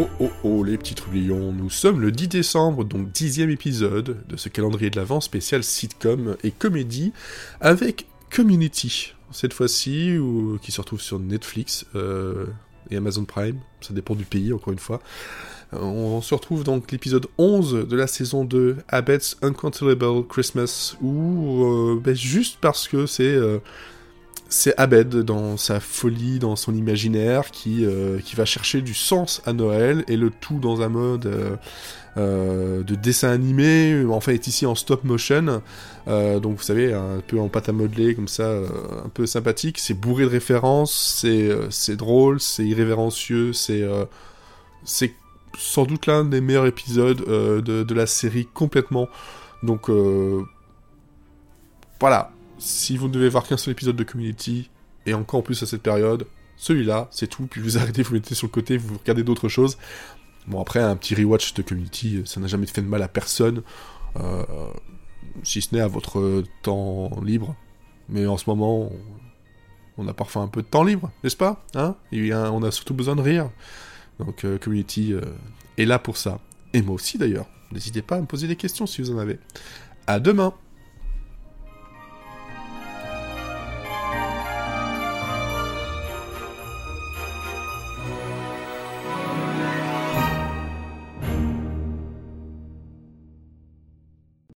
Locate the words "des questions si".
78.48-79.00